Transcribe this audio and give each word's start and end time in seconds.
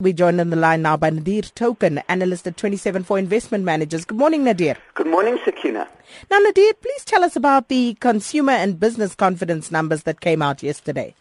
We 0.00 0.12
joined 0.12 0.40
on 0.40 0.50
the 0.50 0.56
line 0.56 0.82
now 0.82 0.96
by 0.96 1.10
Nadir 1.10 1.42
Thokan, 1.42 2.02
analyst 2.08 2.48
at 2.48 2.56
27four 2.56 3.16
Investment 3.16 3.62
Managers. 3.62 4.04
Good 4.04 4.18
morning, 4.18 4.42
Nadir. 4.42 4.76
Good 4.94 5.06
morning, 5.06 5.38
Sakina. 5.44 5.86
Now, 6.28 6.38
Nadir, 6.40 6.74
please 6.74 7.04
tell 7.04 7.22
us 7.22 7.36
about 7.36 7.68
the 7.68 7.94
consumer 8.00 8.54
and 8.54 8.80
business 8.80 9.14
confidence 9.14 9.70
numbers 9.70 10.02
that 10.02 10.20
came 10.20 10.42
out 10.42 10.64
yesterday. 10.64 11.14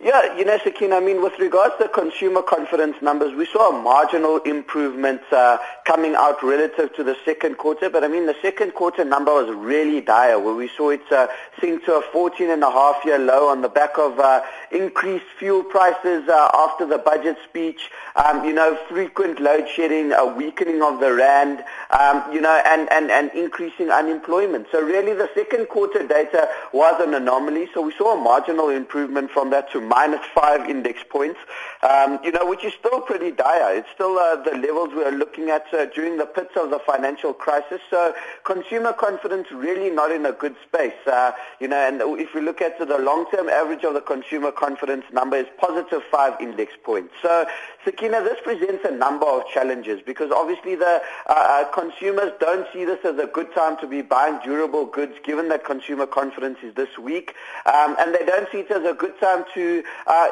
Yeah, 0.00 0.36
you 0.36 0.44
know, 0.44 0.58
I 0.92 1.00
mean, 1.00 1.22
with 1.22 1.38
regards 1.38 1.76
to 1.78 1.88
consumer 1.88 2.42
confidence 2.42 2.96
numbers, 3.00 3.32
we 3.34 3.46
saw 3.46 3.70
a 3.70 3.82
marginal 3.82 4.38
improvement 4.38 5.22
uh, 5.30 5.58
coming 5.84 6.14
out 6.16 6.42
relative 6.42 6.94
to 6.96 7.04
the 7.04 7.16
second 7.24 7.58
quarter, 7.58 7.88
but 7.88 8.02
I 8.02 8.08
mean, 8.08 8.26
the 8.26 8.34
second 8.42 8.74
quarter 8.74 9.04
number 9.04 9.32
was 9.32 9.54
really 9.54 10.00
dire, 10.00 10.38
where 10.38 10.54
we 10.54 10.68
saw 10.76 10.90
it 10.90 11.00
uh, 11.12 11.28
sink 11.60 11.84
to 11.84 11.94
a 11.94 12.02
14 12.02 12.50
and 12.50 12.64
a 12.64 12.70
half 12.70 13.04
year 13.04 13.18
low 13.18 13.48
on 13.48 13.62
the 13.62 13.68
back 13.68 13.96
of 13.96 14.18
uh, 14.18 14.42
increased 14.72 15.26
fuel 15.38 15.62
prices 15.62 16.28
uh, 16.28 16.50
after 16.54 16.84
the 16.84 16.98
budget 16.98 17.36
speech, 17.48 17.90
um, 18.16 18.44
you 18.44 18.52
know, 18.52 18.76
frequent 18.88 19.38
load 19.40 19.68
shedding, 19.68 20.12
a 20.12 20.26
weakening 20.26 20.82
of 20.82 20.98
the 20.98 21.12
rand, 21.14 21.62
um, 21.90 22.24
you 22.32 22.40
know, 22.40 22.60
and, 22.66 22.90
and, 22.92 23.10
and 23.10 23.30
increasing 23.30 23.90
unemployment. 23.90 24.66
So 24.72 24.82
really 24.82 25.14
the 25.14 25.30
second 25.34 25.68
quarter 25.68 26.06
data 26.06 26.48
was 26.72 27.00
an 27.00 27.14
anomaly, 27.14 27.68
so 27.72 27.82
we 27.82 27.92
saw 27.92 28.18
a 28.18 28.20
marginal 28.20 28.70
improvement 28.70 29.30
from 29.30 29.50
that 29.50 29.70
to 29.72 29.80
minus 29.88 30.24
five 30.34 30.68
index 30.68 31.00
points, 31.08 31.38
um, 31.82 32.18
you 32.24 32.32
know, 32.32 32.46
which 32.46 32.64
is 32.64 32.72
still 32.74 33.00
pretty 33.00 33.30
dire. 33.30 33.74
It's 33.76 33.88
still 33.94 34.18
uh, 34.18 34.36
the 34.42 34.56
levels 34.56 34.90
we 34.94 35.04
are 35.04 35.12
looking 35.12 35.50
at 35.50 35.66
uh, 35.72 35.86
during 35.86 36.16
the 36.16 36.26
pits 36.26 36.52
of 36.56 36.70
the 36.70 36.78
financial 36.78 37.32
crisis. 37.32 37.80
So 37.90 38.14
consumer 38.44 38.92
confidence 38.92 39.48
really 39.50 39.90
not 39.90 40.10
in 40.10 40.26
a 40.26 40.32
good 40.32 40.56
space. 40.66 40.94
Uh, 41.06 41.32
you 41.60 41.68
know, 41.68 41.76
and 41.76 42.00
if 42.20 42.34
we 42.34 42.40
look 42.40 42.60
at 42.60 42.78
the 42.78 42.98
long-term 42.98 43.48
average 43.48 43.84
of 43.84 43.94
the 43.94 44.00
consumer 44.00 44.52
confidence 44.52 45.04
number 45.12 45.36
is 45.36 45.46
positive 45.58 46.02
five 46.10 46.40
index 46.40 46.72
points. 46.82 47.12
So, 47.22 47.46
Sakina, 47.84 48.22
this 48.22 48.38
presents 48.42 48.84
a 48.84 48.90
number 48.90 49.26
of 49.26 49.46
challenges 49.48 50.00
because 50.04 50.30
obviously 50.30 50.74
the 50.74 51.02
uh, 51.28 51.32
uh, 51.32 51.64
consumers 51.72 52.32
don't 52.40 52.66
see 52.72 52.84
this 52.84 52.98
as 53.04 53.18
a 53.18 53.26
good 53.26 53.52
time 53.54 53.76
to 53.78 53.86
be 53.86 54.02
buying 54.02 54.38
durable 54.44 54.86
goods 54.86 55.14
given 55.24 55.48
that 55.48 55.64
consumer 55.64 56.06
confidence 56.06 56.58
is 56.62 56.74
this 56.74 56.98
weak. 56.98 57.34
Um, 57.66 57.96
and 57.98 58.14
they 58.14 58.24
don't 58.24 58.48
see 58.52 58.58
it 58.58 58.70
as 58.70 58.84
a 58.84 58.94
good 58.94 59.18
time 59.20 59.44
to 59.54 59.73
uh, 60.06 60.28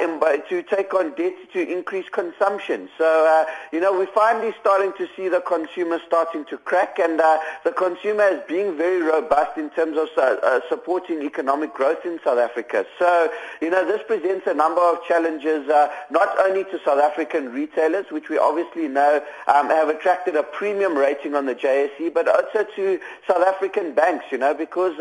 to 0.49 0.63
take 0.63 0.95
on 0.95 1.15
debt 1.15 1.35
to 1.53 1.61
increase 1.61 2.09
consumption. 2.09 2.89
So, 2.99 3.27
uh, 3.27 3.51
you 3.73 3.81
know, 3.81 3.93
we're 3.93 4.07
finally 4.07 4.55
starting 4.61 4.93
to 4.99 5.09
see 5.17 5.29
the 5.29 5.41
consumer 5.41 6.01
starting 6.07 6.45
to 6.47 6.59
crack 6.59 6.99
and 6.99 7.21
uh, 7.21 7.39
the 7.65 7.73
consumer 7.73 8.25
is 8.25 8.41
being 8.49 8.77
very 8.77 9.03
robust 9.03 9.57
in 9.57 9.71
terms 9.71 9.97
of 9.97 10.09
uh, 10.17 10.37
uh, 10.43 10.61
supporting 10.69 11.23
economic 11.23 11.75
growth 11.75 12.05
in 12.05 12.19
South 12.25 12.39
Africa. 12.39 12.85
So, 12.99 13.31
you 13.61 13.71
know, 13.71 13.85
this 13.87 14.01
presents 14.07 14.47
a 14.47 14.55
number 14.55 14.81
of 14.81 15.03
challenges 15.05 15.67
not 16.11 16.39
only 16.41 16.65
to 16.65 16.81
South 16.85 17.01
African 17.01 17.53
retailers, 17.53 18.07
which 18.11 18.29
we 18.29 18.39
obviously 18.39 18.89
know 18.89 19.23
um, 19.47 19.69
have 19.69 19.89
attracted 19.89 20.37
a 20.37 20.43
premium 20.43 20.97
rating 20.97 21.35
on 21.35 21.47
the 21.47 21.55
JSE, 21.55 22.13
but 22.13 22.29
also 22.29 22.69
to 22.77 23.01
South 23.27 23.43
African 23.43 23.95
banks, 23.95 24.27
you 24.31 24.39
know, 24.39 24.55
because 24.55 24.95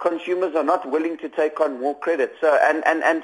consumers 0.00 0.54
are 0.54 0.64
not 0.64 0.90
willing 0.90 1.16
to 1.18 1.28
take 1.28 1.60
on 1.60 1.80
more 1.80 1.96
credit. 1.98 2.34
So, 2.40 2.58
and, 2.62 2.82
and, 2.86 3.02
and 3.02 3.22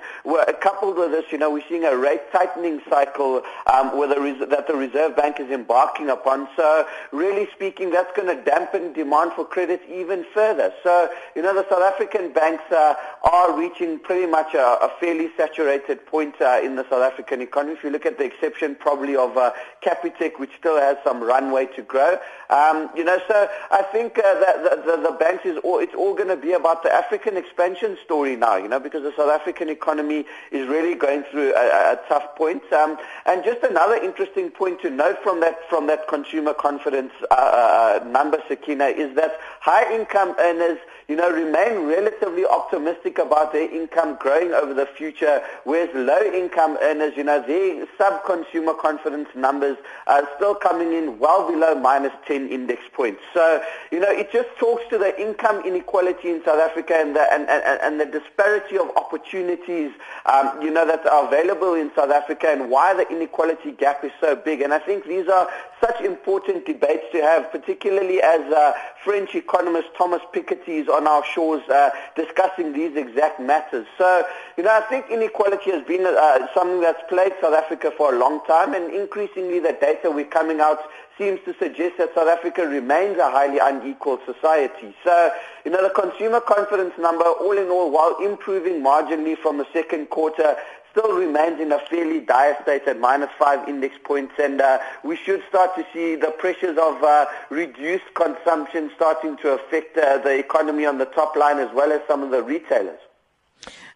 coupled 0.60 0.96
with 0.96 1.10
this, 1.10 1.24
you 1.30 1.38
know, 1.38 1.50
we're 1.50 1.66
seeing 1.68 1.84
a 1.84 1.96
rate 1.96 2.32
tightening 2.32 2.80
cycle 2.88 3.42
um, 3.66 3.90
that 3.98 4.64
the 4.66 4.74
Reserve 4.74 5.16
Bank 5.16 5.40
is 5.40 5.50
embarking 5.50 6.10
upon. 6.10 6.48
So 6.56 6.86
really 7.12 7.48
speaking, 7.54 7.90
that's 7.90 8.14
going 8.16 8.34
to 8.34 8.42
dampen 8.44 8.92
demand 8.92 9.32
for 9.32 9.44
credit 9.44 9.80
even 9.90 10.24
further. 10.34 10.72
So, 10.82 11.08
you 11.34 11.42
know, 11.42 11.54
the 11.54 11.68
South 11.68 11.82
African 11.82 12.32
banks 12.32 12.64
uh, 12.70 12.94
are 13.24 13.58
reaching 13.58 13.98
pretty 13.98 14.26
much 14.26 14.54
a, 14.54 14.84
a 14.84 14.90
fairly 15.00 15.30
saturated 15.36 16.06
point 16.06 16.40
uh, 16.40 16.60
in 16.62 16.76
the 16.76 16.84
South 16.84 17.02
African 17.02 17.40
economy. 17.40 17.74
If 17.74 17.84
you 17.84 17.90
look 17.90 18.06
at 18.06 18.18
the 18.18 18.24
exception 18.24 18.74
probably 18.74 19.16
of 19.16 19.36
uh, 19.36 19.52
Capitec, 19.84 20.38
which 20.38 20.50
still 20.58 20.78
has 20.78 20.96
some 21.04 21.22
runway 21.22 21.66
to 21.76 21.82
grow. 21.82 22.18
Um, 22.50 22.90
you 22.96 23.04
know, 23.04 23.18
so 23.28 23.48
I 23.70 23.82
think 23.82 24.18
uh, 24.18 24.40
that 24.40 24.62
the, 24.62 24.96
the, 24.96 25.02
the 25.10 25.12
banks 25.12 25.46
is 25.46 25.58
all, 25.64 25.78
it's 25.78 25.94
all 25.94 26.14
going 26.14 26.28
to 26.28 26.36
be 26.36 26.52
about 26.52 26.82
the 26.82 26.92
African 26.92 27.36
expansion 27.36 27.96
story 28.04 28.36
now, 28.36 28.56
you 28.56 28.68
know, 28.68 28.80
because 28.80 29.02
the 29.02 29.12
South 29.16 29.30
African 29.30 29.68
economy 29.68 30.26
is 30.50 30.68
really 30.68 30.94
going 30.94 31.22
through 31.30 31.54
a, 31.54 31.92
a 31.92 31.98
tough 32.08 32.34
point. 32.36 32.62
Um, 32.72 32.98
and 33.26 33.44
just 33.44 33.62
another 33.62 33.96
interesting 33.96 34.50
point 34.50 34.80
to 34.82 34.90
note 34.90 35.22
from 35.22 35.40
that 35.40 35.58
from 35.68 35.86
that 35.86 36.08
consumer 36.08 36.54
confidence 36.54 37.12
uh, 37.30 37.34
uh, 37.34 38.04
number, 38.06 38.38
Sakina, 38.48 38.86
is 38.86 39.14
that 39.16 39.38
high 39.60 39.92
income 39.94 40.34
earners 40.38 40.78
you 41.10 41.16
know, 41.16 41.28
remain 41.28 41.88
relatively 41.88 42.46
optimistic 42.46 43.18
about 43.18 43.52
their 43.52 43.68
income 43.68 44.16
growing 44.20 44.52
over 44.52 44.72
the 44.72 44.86
future, 44.86 45.42
whereas 45.64 45.90
low-income 45.92 46.78
earners, 46.80 47.14
you 47.16 47.24
know, 47.24 47.44
their 47.44 47.84
sub-consumer 47.98 48.74
confidence 48.74 49.28
numbers 49.34 49.76
are 50.06 50.22
still 50.36 50.54
coming 50.54 50.92
in 50.92 51.18
well 51.18 51.50
below 51.50 51.74
minus 51.74 52.12
10 52.28 52.48
index 52.48 52.82
points. 52.92 53.20
So, 53.34 53.60
you 53.90 53.98
know, 53.98 54.08
it 54.08 54.30
just 54.30 54.50
talks 54.56 54.84
to 54.90 54.98
the 54.98 55.20
income 55.20 55.64
inequality 55.66 56.30
in 56.30 56.44
South 56.44 56.60
Africa 56.60 56.94
and 56.96 57.16
the, 57.16 57.26
and, 57.34 57.48
and, 57.50 57.80
and 57.82 58.00
the 58.00 58.06
disparity 58.06 58.78
of 58.78 58.88
opportunities, 58.96 59.90
um, 60.40 60.62
you 60.62 60.70
know, 60.70 60.86
that 60.86 61.06
are 61.06 61.26
available 61.26 61.74
in 61.74 61.90
South 61.94 62.10
Africa 62.10 62.48
and 62.48 62.70
why 62.70 62.94
the 62.94 63.08
inequality 63.10 63.72
gap 63.72 64.04
is 64.04 64.12
so 64.20 64.34
big. 64.36 64.62
And 64.62 64.72
I 64.72 64.78
think 64.78 65.06
these 65.06 65.28
are 65.28 65.48
such 65.80 66.00
important 66.00 66.66
debates 66.66 67.04
to 67.12 67.22
have, 67.22 67.50
particularly 67.50 68.22
as 68.22 68.40
uh, 68.52 68.72
French 69.04 69.34
economist 69.34 69.88
Thomas 69.96 70.20
Piketty 70.34 70.82
is 70.82 70.88
on 70.88 71.06
our 71.06 71.24
shores 71.24 71.62
uh, 71.68 71.90
discussing 72.16 72.72
these 72.72 72.96
exact 72.96 73.40
matters. 73.40 73.86
So, 73.98 74.24
you 74.56 74.64
know, 74.64 74.70
I 74.72 74.82
think 74.82 75.06
inequality 75.10 75.70
has 75.70 75.84
been 75.86 76.06
uh, 76.06 76.46
something 76.54 76.80
that's 76.80 77.02
plagued 77.08 77.36
South 77.40 77.54
Africa 77.54 77.92
for 77.96 78.14
a 78.14 78.18
long 78.18 78.44
time, 78.46 78.74
and 78.74 78.92
increasingly 78.92 79.58
the 79.58 79.76
data 79.80 80.10
we're 80.10 80.24
coming 80.24 80.60
out 80.60 80.80
seems 81.20 81.38
to 81.44 81.54
suggest 81.58 81.98
that 81.98 82.14
South 82.14 82.28
Africa 82.28 82.66
remains 82.66 83.18
a 83.18 83.30
highly 83.30 83.58
unequal 83.58 84.18
society. 84.24 84.94
So, 85.04 85.30
you 85.66 85.70
know, 85.70 85.82
the 85.86 85.90
consumer 85.90 86.40
confidence 86.40 86.94
number, 86.98 87.26
all 87.26 87.58
in 87.58 87.68
all, 87.68 87.90
while 87.90 88.16
improving 88.24 88.80
marginally 88.80 89.36
from 89.36 89.58
the 89.58 89.66
second 89.70 90.08
quarter, 90.08 90.56
still 90.90 91.12
remains 91.12 91.60
in 91.60 91.72
a 91.72 91.78
fairly 91.90 92.20
dire 92.20 92.56
state 92.62 92.88
at 92.88 92.98
minus 92.98 93.28
five 93.38 93.68
index 93.68 93.96
points, 94.02 94.32
and 94.42 94.62
uh, 94.62 94.78
we 95.04 95.14
should 95.14 95.42
start 95.46 95.76
to 95.76 95.84
see 95.92 96.16
the 96.16 96.30
pressures 96.38 96.78
of 96.78 97.02
uh, 97.04 97.26
reduced 97.50 98.14
consumption 98.14 98.90
starting 98.96 99.36
to 99.36 99.50
affect 99.50 99.98
uh, 99.98 100.16
the 100.18 100.38
economy 100.38 100.86
on 100.86 100.96
the 100.96 101.04
top 101.04 101.36
line 101.36 101.58
as 101.58 101.68
well 101.74 101.92
as 101.92 102.00
some 102.08 102.22
of 102.22 102.30
the 102.30 102.42
retailers. 102.42 102.98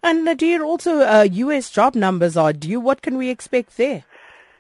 And 0.03 0.27
Nadir, 0.27 0.63
also 0.63 1.23
U.S. 1.23 1.71
Uh, 1.71 1.73
job 1.73 1.95
numbers 1.95 2.37
are 2.37 2.53
due. 2.53 2.81
What 2.81 3.01
can 3.01 3.17
we 3.17 3.31
expect 3.31 3.79
there? 3.79 4.05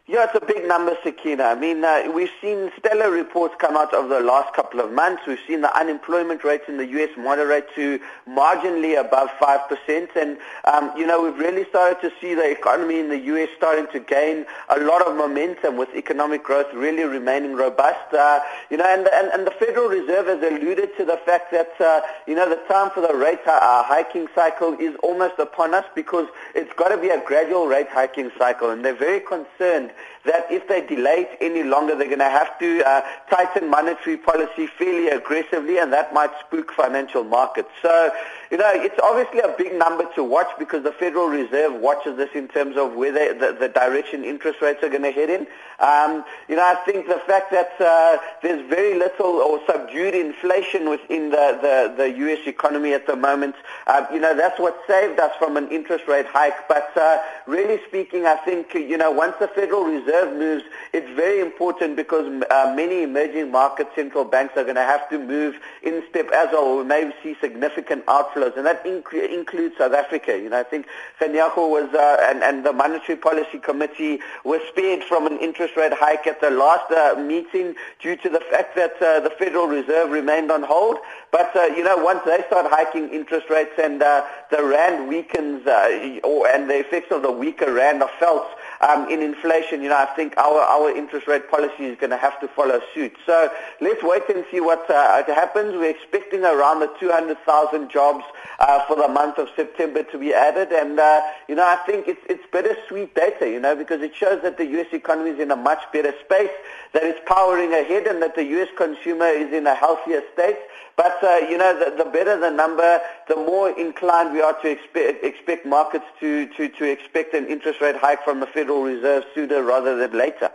Yeah, 0.06 0.26
it's 0.28 0.34
a 0.34 0.46
big 0.46 0.68
number, 0.68 0.98
Sakina. 1.02 1.44
I 1.44 1.54
mean, 1.54 1.82
uh, 1.82 2.02
we've 2.14 2.28
seen 2.42 2.70
stellar 2.78 3.10
reports 3.10 3.54
come 3.58 3.74
out 3.74 3.94
over 3.94 4.06
the 4.06 4.20
last 4.20 4.52
couple 4.52 4.80
of 4.80 4.92
months. 4.92 5.22
We've 5.26 5.38
seen 5.48 5.62
the 5.62 5.74
unemployment 5.74 6.44
rates 6.44 6.64
in 6.68 6.76
the 6.76 6.84
U.S. 6.88 7.08
moderate 7.16 7.74
to 7.74 7.98
marginally 8.28 9.00
above 9.00 9.30
5%. 9.40 10.08
And, 10.14 10.36
um, 10.66 10.92
you 10.94 11.06
know, 11.06 11.22
we've 11.22 11.38
really 11.38 11.64
started 11.70 12.02
to 12.02 12.12
see 12.20 12.34
the 12.34 12.50
economy 12.50 12.98
in 12.98 13.08
the 13.08 13.16
U.S. 13.32 13.48
starting 13.56 13.86
to 13.92 13.98
gain 13.98 14.44
a 14.68 14.78
lot 14.78 15.00
of 15.00 15.16
momentum 15.16 15.78
with 15.78 15.88
economic 15.94 16.44
growth 16.44 16.66
really 16.74 17.04
remaining 17.04 17.54
robust. 17.54 18.12
Uh, 18.12 18.40
you 18.68 18.76
know, 18.76 18.84
and, 18.86 19.08
and, 19.08 19.28
and 19.32 19.46
the 19.46 19.52
Federal 19.52 19.88
Reserve 19.88 20.26
has 20.26 20.42
alluded 20.42 20.90
to 20.98 21.06
the 21.06 21.16
fact 21.24 21.50
that, 21.50 21.80
uh, 21.80 22.02
you 22.26 22.34
know, 22.34 22.46
the 22.46 22.60
time 22.70 22.90
for 22.90 23.00
the 23.00 23.14
rate 23.14 23.40
uh, 23.46 23.82
hiking 23.82 24.26
cycle 24.34 24.76
is 24.78 24.94
almost 25.02 25.38
upon 25.38 25.72
us 25.72 25.86
because 25.94 26.28
it's 26.54 26.74
got 26.74 26.88
to 26.88 26.98
be 26.98 27.08
a 27.08 27.24
gradual 27.24 27.68
rate 27.68 27.88
hiking 27.88 28.30
cycle. 28.36 28.68
And 28.68 28.84
they're 28.84 28.94
very 28.94 29.20
concerned 29.20 29.92
that 30.24 30.46
if 30.50 30.66
they 30.68 30.86
delay 30.86 31.26
it 31.28 31.38
any 31.40 31.62
longer, 31.62 31.94
they're 31.94 32.06
going 32.06 32.18
to 32.18 32.24
have 32.24 32.58
to 32.58 32.86
uh, 32.86 33.02
tighten 33.30 33.68
monetary 33.68 34.16
policy 34.16 34.66
fairly 34.66 35.08
aggressively, 35.08 35.78
and 35.78 35.92
that 35.92 36.12
might 36.14 36.30
spook 36.40 36.72
financial 36.72 37.24
markets. 37.24 37.68
So, 37.82 38.10
you 38.50 38.56
know, 38.56 38.70
it's 38.74 38.98
obviously 39.02 39.40
a 39.40 39.54
big 39.56 39.74
number 39.74 40.04
to 40.14 40.22
watch 40.22 40.48
because 40.58 40.82
the 40.82 40.92
Federal 40.92 41.26
Reserve 41.26 41.80
watches 41.80 42.16
this 42.16 42.30
in 42.34 42.48
terms 42.48 42.76
of 42.76 42.94
where 42.94 43.12
they, 43.12 43.32
the, 43.32 43.56
the 43.58 43.68
direction 43.68 44.24
interest 44.24 44.60
rates 44.60 44.82
are 44.82 44.88
going 44.88 45.02
to 45.02 45.12
head 45.12 45.30
in. 45.30 45.46
Um, 45.80 46.24
you 46.48 46.56
know, 46.56 46.64
I 46.64 46.76
think 46.84 47.08
the 47.08 47.20
fact 47.26 47.50
that 47.50 47.72
uh, 47.80 48.18
there's 48.42 48.66
very 48.68 48.98
little 48.98 49.26
or 49.26 49.60
subdued 49.66 50.14
inflation 50.14 50.88
within 50.88 51.30
the, 51.30 51.58
the, 51.60 51.94
the 51.96 52.18
U.S. 52.18 52.46
economy 52.46 52.92
at 52.92 53.06
the 53.06 53.16
moment, 53.16 53.56
uh, 53.86 54.06
you 54.12 54.20
know, 54.20 54.36
that's 54.36 54.58
what 54.58 54.78
saved 54.86 55.18
us 55.18 55.32
from 55.38 55.56
an 55.56 55.68
interest 55.68 56.06
rate 56.06 56.26
hike. 56.26 56.68
But 56.68 56.90
uh, 56.96 57.18
really 57.46 57.80
speaking, 57.88 58.26
I 58.26 58.36
think, 58.36 58.74
you 58.74 58.96
know, 58.96 59.10
once 59.10 59.34
the 59.40 59.48
Federal 59.48 59.84
Reserve 59.84 60.36
moves, 60.36 60.64
it's 60.92 61.10
very 61.16 61.40
important 61.40 61.96
because 61.96 62.26
uh, 62.50 62.72
many 62.76 63.02
emerging 63.02 63.50
market 63.50 63.88
central 63.94 64.24
banks 64.24 64.56
are 64.56 64.64
going 64.64 64.76
to 64.76 64.82
have 64.82 65.08
to 65.10 65.18
move 65.18 65.56
in 65.82 66.02
step 66.10 66.30
as 66.30 66.48
well. 66.52 66.78
We 66.78 66.84
may 66.84 67.12
see 67.22 67.36
significant 67.40 68.06
outflows, 68.06 68.33
and 68.42 68.66
that 68.66 68.84
inc- 68.84 69.32
includes 69.32 69.76
South 69.78 69.92
Africa. 69.92 70.36
You 70.38 70.50
know, 70.50 70.58
I 70.58 70.62
think 70.62 70.86
Kganyago 71.20 71.70
was, 71.70 71.92
uh, 71.94 72.16
and, 72.28 72.42
and 72.42 72.64
the 72.64 72.72
Monetary 72.72 73.16
Policy 73.16 73.58
Committee 73.58 74.20
was 74.44 74.60
spared 74.68 75.04
from 75.04 75.26
an 75.26 75.38
interest 75.38 75.76
rate 75.76 75.92
hike 75.92 76.26
at 76.26 76.40
the 76.40 76.50
last 76.50 76.90
uh, 76.90 77.20
meeting 77.20 77.74
due 78.00 78.16
to 78.16 78.28
the 78.28 78.40
fact 78.40 78.74
that 78.76 79.00
uh, 79.00 79.20
the 79.20 79.30
Federal 79.30 79.66
Reserve 79.66 80.10
remained 80.10 80.50
on 80.50 80.62
hold. 80.62 80.98
But, 81.30 81.54
uh, 81.56 81.64
you 81.64 81.84
know, 81.84 81.96
once 81.96 82.20
they 82.24 82.42
start 82.46 82.70
hiking 82.70 83.08
interest 83.10 83.48
rates 83.50 83.72
and 83.80 84.02
uh, 84.02 84.24
the 84.50 84.64
rand 84.64 85.08
weakens, 85.08 85.66
uh, 85.66 86.18
or, 86.24 86.48
and 86.48 86.68
the 86.68 86.78
effects 86.78 87.10
of 87.10 87.22
the 87.22 87.30
weaker 87.30 87.72
rand 87.72 88.02
are 88.02 88.10
felt, 88.18 88.46
um, 88.84 89.08
in 89.08 89.22
inflation, 89.22 89.82
you 89.82 89.88
know, 89.88 89.96
I 89.96 90.06
think 90.14 90.36
our, 90.36 90.60
our 90.60 90.94
interest 90.94 91.26
rate 91.26 91.50
policy 91.50 91.84
is 91.84 91.96
going 91.98 92.10
to 92.10 92.18
have 92.18 92.38
to 92.40 92.48
follow 92.48 92.80
suit. 92.92 93.16
So 93.24 93.50
let's 93.80 94.02
wait 94.02 94.22
and 94.28 94.44
see 94.50 94.60
what 94.60 94.88
uh, 94.90 95.24
happens. 95.24 95.72
We're 95.72 95.90
expecting 95.90 96.44
around 96.44 96.80
the 96.80 96.90
200,000 97.00 97.90
jobs 97.90 98.24
uh, 98.60 98.84
for 98.86 98.96
the 98.96 99.08
month 99.08 99.38
of 99.38 99.48
September 99.56 100.02
to 100.02 100.18
be 100.18 100.34
added. 100.34 100.70
And, 100.72 101.00
uh, 101.00 101.20
you 101.48 101.54
know, 101.54 101.64
I 101.64 101.76
think 101.86 102.08
it's, 102.08 102.20
it's 102.28 102.44
bittersweet 102.52 103.14
data, 103.14 103.48
you 103.48 103.60
know, 103.60 103.74
because 103.74 104.02
it 104.02 104.14
shows 104.14 104.42
that 104.42 104.58
the 104.58 104.66
U.S. 104.66 104.88
economy 104.92 105.30
is 105.30 105.40
in 105.40 105.50
a 105.50 105.56
much 105.56 105.80
better 105.92 106.12
space, 106.24 106.52
that 106.92 107.04
it's 107.04 107.20
powering 107.26 107.72
ahead 107.72 108.06
and 108.06 108.20
that 108.22 108.34
the 108.34 108.44
U.S. 108.44 108.68
consumer 108.76 109.26
is 109.26 109.52
in 109.52 109.66
a 109.66 109.74
healthier 109.74 110.22
state. 110.34 110.58
But, 110.96 111.22
uh, 111.22 111.36
you 111.48 111.58
know, 111.58 111.76
the, 111.78 112.04
the, 112.04 112.10
better 112.10 112.38
the 112.38 112.50
number, 112.50 113.00
the 113.28 113.36
more 113.36 113.70
inclined 113.70 114.32
we 114.32 114.40
are 114.40 114.60
to 114.62 114.70
expect, 114.70 115.24
expect 115.24 115.66
markets 115.66 116.04
to, 116.20 116.46
to, 116.56 116.68
to 116.68 116.84
expect 116.84 117.34
an 117.34 117.46
interest 117.46 117.80
rate 117.80 117.96
hike 117.96 118.22
from 118.24 118.40
the 118.40 118.46
Federal 118.46 118.82
Reserve 118.82 119.24
sooner 119.34 119.62
rather 119.62 119.96
than 119.96 120.16
later. 120.16 120.50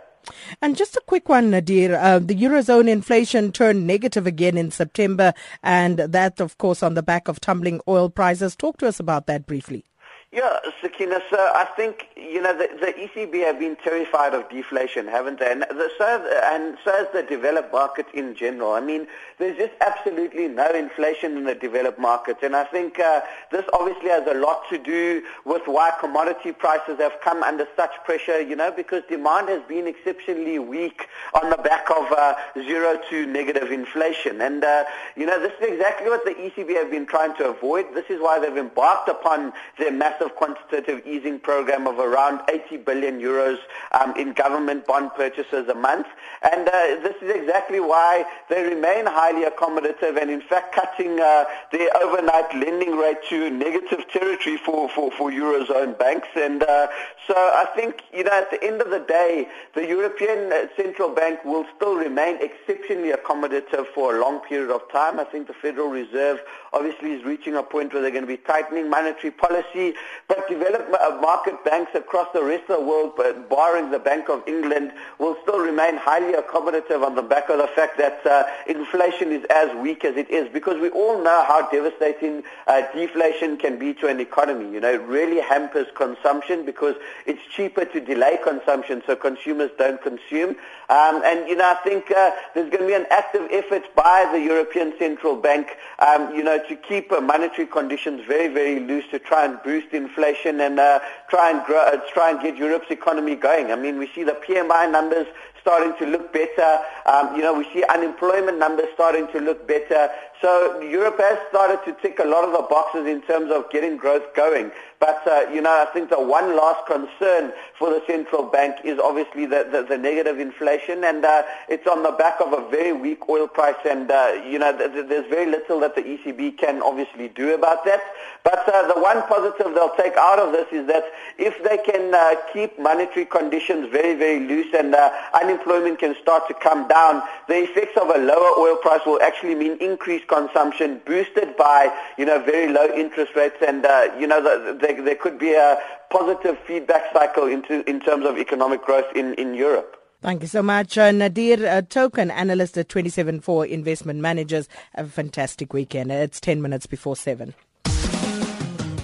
And 0.60 0.76
just 0.76 0.96
a 0.96 1.02
quick 1.06 1.28
one, 1.28 1.50
Nadir. 1.50 1.96
Uh, 1.96 2.18
the 2.18 2.34
Eurozone 2.34 2.88
inflation 2.88 3.52
turned 3.52 3.86
negative 3.86 4.26
again 4.26 4.56
in 4.56 4.70
September, 4.70 5.32
and 5.62 5.98
that, 5.98 6.40
of 6.40 6.58
course, 6.58 6.82
on 6.82 6.94
the 6.94 7.02
back 7.02 7.28
of 7.28 7.40
tumbling 7.40 7.80
oil 7.88 8.10
prices. 8.10 8.54
Talk 8.54 8.78
to 8.78 8.88
us 8.88 9.00
about 9.00 9.26
that 9.26 9.46
briefly. 9.46 9.84
Yeah, 10.32 10.60
Sakina. 10.80 11.20
So 11.28 11.36
I 11.36 11.64
think 11.74 12.06
you 12.14 12.40
know 12.40 12.56
the, 12.56 12.68
the 12.78 12.92
ECB 12.92 13.44
have 13.44 13.58
been 13.58 13.74
terrified 13.74 14.32
of 14.32 14.48
deflation, 14.48 15.08
haven't 15.08 15.40
they? 15.40 15.50
And, 15.50 15.62
the, 15.62 15.90
so 15.98 16.06
and 16.44 16.78
so 16.84 16.92
has 16.92 17.08
the 17.12 17.24
developed 17.24 17.72
market 17.72 18.06
in 18.14 18.36
general. 18.36 18.74
I 18.74 18.80
mean, 18.80 19.08
there's 19.38 19.56
just 19.56 19.72
absolutely 19.84 20.46
no 20.46 20.70
inflation 20.70 21.36
in 21.36 21.42
the 21.46 21.56
developed 21.56 21.98
markets, 21.98 22.44
and 22.44 22.54
I 22.54 22.62
think 22.62 23.00
uh, 23.00 23.22
this 23.50 23.64
obviously 23.72 24.10
has 24.10 24.24
a 24.28 24.34
lot 24.34 24.68
to 24.70 24.78
do 24.78 25.20
with 25.44 25.62
why 25.64 25.90
commodity 25.98 26.52
prices 26.52 26.98
have 27.00 27.14
come 27.24 27.42
under 27.42 27.66
such 27.74 27.90
pressure. 28.04 28.40
You 28.40 28.54
know, 28.54 28.70
because 28.70 29.02
demand 29.08 29.48
has 29.48 29.62
been 29.64 29.88
exceptionally 29.88 30.60
weak 30.60 31.08
on 31.42 31.50
the 31.50 31.56
back 31.56 31.90
of 31.90 32.06
uh, 32.12 32.36
zero 32.54 33.00
to 33.10 33.26
negative 33.26 33.72
inflation, 33.72 34.40
and 34.40 34.62
uh, 34.62 34.84
you 35.16 35.26
know 35.26 35.40
this 35.40 35.54
is 35.60 35.72
exactly 35.72 36.08
what 36.08 36.24
the 36.24 36.34
ECB 36.34 36.76
have 36.76 36.92
been 36.92 37.06
trying 37.06 37.34
to 37.38 37.48
avoid. 37.48 37.86
This 37.94 38.06
is 38.08 38.20
why 38.20 38.38
they've 38.38 38.56
embarked 38.56 39.08
upon 39.08 39.52
their 39.76 39.90
massive 39.90 40.19
massive 40.20 40.36
quantitative 40.36 41.06
easing 41.06 41.38
program 41.38 41.86
of 41.86 41.98
around 41.98 42.40
80 42.48 42.78
billion 42.78 43.20
euros 43.20 43.58
um, 44.00 44.14
in 44.16 44.32
government 44.32 44.86
bond 44.86 45.10
purchases 45.16 45.68
a 45.68 45.74
month. 45.74 46.06
And 46.42 46.68
uh, 46.68 46.72
this 47.02 47.16
is 47.22 47.30
exactly 47.30 47.80
why 47.80 48.24
they 48.48 48.62
remain 48.62 49.06
highly 49.06 49.44
accommodative 49.44 50.20
and 50.20 50.30
in 50.30 50.40
fact 50.40 50.74
cutting 50.74 51.20
uh, 51.20 51.44
their 51.72 51.88
overnight 52.02 52.54
lending 52.54 52.96
rate 52.96 53.18
to 53.28 53.50
negative 53.50 54.04
territory 54.12 54.56
for, 54.56 54.88
for, 54.88 55.10
for 55.12 55.30
Eurozone 55.30 55.98
banks. 55.98 56.28
And 56.36 56.62
uh, 56.62 56.88
so 57.26 57.34
I 57.34 57.66
think, 57.74 58.02
you 58.12 58.24
know, 58.24 58.32
at 58.32 58.50
the 58.50 58.62
end 58.62 58.80
of 58.80 58.90
the 58.90 59.00
day, 59.00 59.48
the 59.74 59.86
European 59.86 60.52
Central 60.76 61.10
Bank 61.14 61.44
will 61.44 61.64
still 61.76 61.94
remain 61.94 62.38
exceptionally 62.40 63.12
accommodative 63.12 63.86
for 63.94 64.16
a 64.16 64.20
long 64.20 64.40
period 64.40 64.70
of 64.70 64.82
time. 64.92 65.18
I 65.18 65.24
think 65.24 65.46
the 65.46 65.54
Federal 65.54 65.88
Reserve 65.88 66.40
obviously 66.72 67.12
is 67.12 67.24
reaching 67.24 67.56
a 67.56 67.62
point 67.62 67.92
where 67.92 68.02
they're 68.02 68.10
going 68.10 68.22
to 68.22 68.28
be 68.28 68.36
tightening 68.36 68.88
monetary 68.90 69.30
policy. 69.30 69.94
But 70.28 70.48
developed 70.48 70.92
uh, 70.94 71.18
market 71.20 71.64
banks 71.64 71.92
across 71.94 72.28
the 72.32 72.42
rest 72.42 72.70
of 72.70 72.80
the 72.80 72.84
world, 72.84 73.20
barring 73.48 73.90
the 73.90 73.98
Bank 73.98 74.28
of 74.28 74.42
England, 74.46 74.92
will 75.18 75.36
still 75.42 75.60
remain 75.60 75.96
highly 75.96 76.34
accommodative 76.34 77.04
on 77.04 77.14
the 77.14 77.22
back 77.22 77.48
of 77.48 77.58
the 77.58 77.68
fact 77.68 77.98
that 77.98 78.24
uh, 78.26 78.44
inflation 78.66 79.32
is 79.32 79.44
as 79.50 79.74
weak 79.76 80.04
as 80.04 80.16
it 80.16 80.30
is 80.30 80.48
because 80.52 80.80
we 80.80 80.88
all 80.90 81.22
know 81.22 81.44
how 81.46 81.68
devastating 81.70 82.42
uh, 82.66 82.82
deflation 82.94 83.56
can 83.56 83.78
be 83.78 83.94
to 83.94 84.06
an 84.06 84.20
economy. 84.20 84.72
You 84.72 84.80
know, 84.80 84.92
it 84.92 85.02
really 85.02 85.40
hampers 85.40 85.86
consumption 85.94 86.64
because 86.64 86.96
it's 87.26 87.40
cheaper 87.54 87.84
to 87.84 88.00
delay 88.00 88.38
consumption 88.42 89.02
so 89.06 89.16
consumers 89.16 89.70
don't 89.78 90.00
consume. 90.02 90.50
Um, 90.88 91.22
and, 91.24 91.48
you 91.48 91.56
know, 91.56 91.70
I 91.70 91.74
think 91.84 92.10
uh, 92.10 92.32
there's 92.54 92.70
going 92.70 92.82
to 92.82 92.86
be 92.86 92.94
an 92.94 93.06
active 93.10 93.48
effort 93.50 93.94
by 93.94 94.28
the 94.32 94.40
European 94.40 94.92
Central 94.98 95.36
Bank, 95.36 95.68
um, 96.00 96.34
you 96.34 96.42
know, 96.42 96.58
to 96.68 96.76
keep 96.76 97.12
uh, 97.12 97.20
monetary 97.20 97.66
conditions 97.66 98.22
very, 98.26 98.48
very 98.48 98.80
loose 98.80 99.04
to 99.10 99.18
try 99.18 99.44
and 99.44 99.62
boost 99.62 99.92
inflation 100.00 100.60
and 100.60 100.78
uh, 100.78 101.00
try 101.28 101.50
and 101.50 101.64
grow, 101.64 101.80
uh, 101.80 102.00
try 102.12 102.30
and 102.30 102.40
get 102.40 102.56
Europe's 102.56 102.90
economy 102.90 103.36
going. 103.36 103.70
I 103.70 103.76
mean, 103.76 103.98
we 103.98 104.08
see 104.14 104.24
the 104.24 104.38
PMI 104.46 104.90
numbers 104.90 105.26
starting 105.60 105.94
to 105.98 106.06
look 106.06 106.32
better. 106.32 106.80
Um, 107.06 107.36
you 107.36 107.42
know, 107.42 107.54
we 107.54 107.64
see 107.72 107.84
unemployment 107.84 108.58
numbers 108.58 108.86
starting 108.94 109.28
to 109.28 109.40
look 109.40 109.66
better. 109.68 110.08
So 110.40 110.80
Europe 110.80 111.18
has 111.20 111.38
started 111.50 111.80
to 111.84 111.92
tick 112.00 112.18
a 112.18 112.24
lot 112.24 112.44
of 112.44 112.52
the 112.52 112.66
boxes 112.68 113.06
in 113.06 113.20
terms 113.22 113.50
of 113.52 113.70
getting 113.70 113.96
growth 113.96 114.34
going. 114.34 114.70
But, 115.00 115.26
uh, 115.26 115.46
you 115.50 115.62
know, 115.62 115.70
I 115.70 115.90
think 115.94 116.10
the 116.10 116.20
one 116.20 116.54
last 116.54 116.86
concern 116.86 117.54
for 117.78 117.88
the 117.88 118.02
central 118.06 118.42
bank 118.42 118.76
is 118.84 118.98
obviously 118.98 119.46
the, 119.46 119.66
the, 119.72 119.82
the 119.82 119.96
negative 119.96 120.38
inflation, 120.38 121.04
and 121.04 121.24
uh, 121.24 121.42
it's 121.70 121.86
on 121.86 122.02
the 122.02 122.12
back 122.12 122.38
of 122.38 122.52
a 122.52 122.68
very 122.68 122.92
weak 122.92 123.26
oil 123.26 123.48
price, 123.48 123.80
and, 123.88 124.10
uh, 124.10 124.38
you 124.46 124.58
know, 124.58 124.76
th- 124.76 124.92
th- 124.92 125.08
there's 125.08 125.26
very 125.30 125.50
little 125.50 125.80
that 125.80 125.94
the 125.94 126.02
ECB 126.02 126.58
can 126.58 126.82
obviously 126.82 127.28
do 127.28 127.54
about 127.54 127.86
that. 127.86 128.02
But 128.44 128.68
uh, 128.68 128.92
the 128.92 129.00
one 129.00 129.22
positive 129.22 129.72
they'll 129.74 129.96
take 129.96 130.16
out 130.18 130.38
of 130.38 130.52
this 130.52 130.66
is 130.70 130.86
that 130.88 131.04
if 131.38 131.56
they 131.64 131.78
can 131.78 132.14
uh, 132.14 132.34
keep 132.52 132.78
monetary 132.78 133.24
conditions 133.24 133.88
very, 133.90 134.14
very 134.14 134.46
loose 134.46 134.74
and 134.74 134.94
uh, 134.94 135.10
unemployment 135.40 135.98
can 135.98 136.14
start 136.20 136.46
to 136.48 136.54
come 136.54 136.88
down, 136.88 137.22
the 137.48 137.62
effects 137.64 137.96
of 137.96 138.10
a 138.10 138.18
lower 138.18 138.52
oil 138.58 138.76
price 138.76 139.00
will 139.06 139.20
actually 139.22 139.54
mean 139.54 139.78
increased 139.80 140.28
consumption 140.28 141.00
boosted 141.06 141.56
by, 141.56 141.90
you 142.18 142.26
know, 142.26 142.38
very 142.38 142.70
low 142.70 142.86
interest 142.94 143.32
rates. 143.34 143.56
And, 143.66 143.82
you 144.20 144.26
know, 144.26 144.42
the, 144.42 144.74
the 144.74 144.89
there, 144.96 145.04
there 145.04 145.16
could 145.16 145.38
be 145.38 145.54
a 145.54 145.78
positive 146.10 146.58
feedback 146.66 147.12
cycle 147.12 147.46
into, 147.46 147.88
in 147.88 148.00
terms 148.00 148.26
of 148.26 148.38
economic 148.38 148.84
growth 148.84 149.06
in, 149.14 149.34
in 149.34 149.54
Europe. 149.54 149.96
Thank 150.22 150.42
you 150.42 150.48
so 150.48 150.62
much. 150.62 150.98
Uh, 150.98 151.10
Nadir 151.12 151.66
uh, 151.66 151.80
Thokan, 151.82 152.30
analyst 152.30 152.76
at 152.76 152.88
27four 152.88 153.66
Investment 153.66 154.20
Managers. 154.20 154.68
Have 154.94 155.06
a 155.06 155.10
fantastic 155.10 155.72
weekend. 155.72 156.12
It's 156.12 156.40
10 156.40 156.60
minutes 156.60 156.86
before 156.86 157.16
7. 157.16 157.54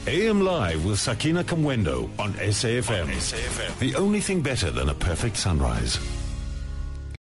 AM 0.08 0.40
Live 0.42 0.84
with 0.84 1.00
Sakina 1.00 1.42
Kamwendo 1.42 2.08
on 2.18 2.32
SAFM. 2.34 3.02
on 3.02 3.08
SAFM. 3.08 3.78
The 3.78 3.94
only 3.96 4.20
thing 4.20 4.40
better 4.40 4.70
than 4.70 4.88
a 4.88 4.94
perfect 4.94 5.36
sunrise. 5.36 5.98